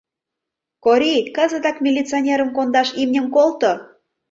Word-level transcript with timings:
—Кори, 0.83 1.13
кызытак 1.35 1.77
милиционерым 1.85 2.49
кондаш 2.57 2.89
имньым 3.01 3.25
колто! 3.35 3.71